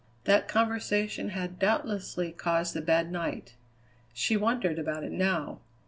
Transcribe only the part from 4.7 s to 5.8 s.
about it now.